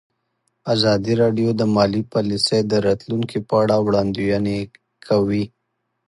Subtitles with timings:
[0.73, 4.59] ازادي راډیو د مالي پالیسي د راتلونکې په اړه وړاندوینې
[5.07, 5.43] کړې.